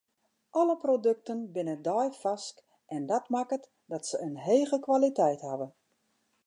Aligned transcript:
Alle 0.59 0.75
produkten 0.85 1.43
binne 1.57 1.75
deifarsk 1.89 2.55
en 2.97 3.05
dat 3.11 3.25
makket 3.37 3.69
dat 3.93 4.03
se 4.11 4.15
in 4.27 4.35
hege 4.51 4.79
kwaliteit 4.87 5.41
hawwe. 5.49 5.67